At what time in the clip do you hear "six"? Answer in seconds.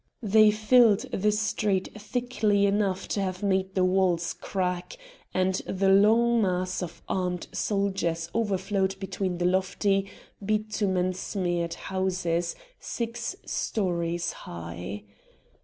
12.79-13.35